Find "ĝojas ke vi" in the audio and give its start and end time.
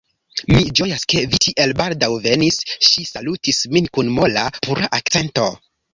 0.79-1.39